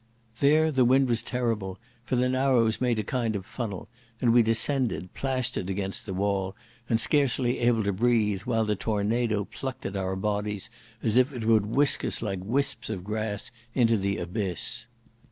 [0.39, 3.87] There the wind was terrible, for the narrows made a kind of funnel,
[4.19, 6.55] and we descended, plastered against the wall,
[6.89, 10.71] and scarcely able to breathe, while the tornado plucked at our bodies
[11.03, 14.87] as if it would whisk us like wisps of grass into the abyss.